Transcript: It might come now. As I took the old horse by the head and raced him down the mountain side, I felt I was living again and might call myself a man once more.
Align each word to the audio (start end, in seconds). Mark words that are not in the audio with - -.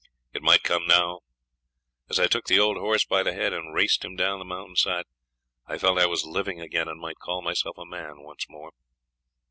It 0.33 0.41
might 0.41 0.63
come 0.63 0.87
now. 0.87 1.19
As 2.09 2.19
I 2.19 2.25
took 2.25 2.45
the 2.45 2.57
old 2.59 2.75
horse 2.75 3.05
by 3.05 3.21
the 3.21 3.33
head 3.33 3.53
and 3.53 3.71
raced 3.75 4.03
him 4.03 4.15
down 4.15 4.39
the 4.39 4.45
mountain 4.45 4.75
side, 4.75 5.05
I 5.67 5.77
felt 5.77 5.99
I 5.99 6.07
was 6.07 6.25
living 6.25 6.59
again 6.59 6.87
and 6.87 6.99
might 6.99 7.19
call 7.19 7.43
myself 7.43 7.77
a 7.77 7.85
man 7.85 8.23
once 8.23 8.47
more. 8.49 8.71